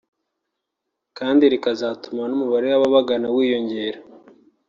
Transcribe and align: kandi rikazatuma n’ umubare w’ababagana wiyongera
kandi 1.17 1.43
rikazatuma 1.53 2.23
n’ 2.27 2.31
umubare 2.37 2.65
w’ababagana 2.69 3.27
wiyongera 3.35 3.99